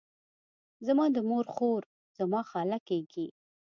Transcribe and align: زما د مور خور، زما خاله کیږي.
زما 0.87 1.05
د 1.15 1.17
مور 1.29 1.45
خور، 1.55 1.81
زما 2.17 2.41
خاله 2.49 2.77
کیږي. 2.87 3.27